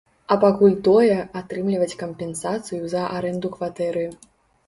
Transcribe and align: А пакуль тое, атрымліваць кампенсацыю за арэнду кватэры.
А 0.33 0.35
пакуль 0.43 0.71
тое, 0.87 1.17
атрымліваць 1.41 1.99
кампенсацыю 2.03 2.81
за 2.95 3.03
арэнду 3.19 3.51
кватэры. 3.57 4.07